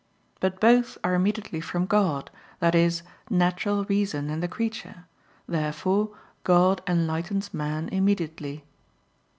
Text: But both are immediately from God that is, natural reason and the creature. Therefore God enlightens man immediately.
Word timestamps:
But 0.39 0.59
both 0.59 0.97
are 1.03 1.13
immediately 1.13 1.61
from 1.61 1.85
God 1.85 2.31
that 2.59 2.73
is, 2.73 3.03
natural 3.29 3.85
reason 3.85 4.31
and 4.31 4.41
the 4.41 4.47
creature. 4.47 5.05
Therefore 5.47 6.09
God 6.43 6.81
enlightens 6.87 7.53
man 7.53 7.87
immediately. 7.89 8.65